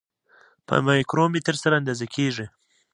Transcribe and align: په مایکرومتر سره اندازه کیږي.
په 0.67 0.75
مایکرومتر 0.87 1.55
سره 1.63 1.75
اندازه 1.81 2.05
کیږي. 2.15 2.45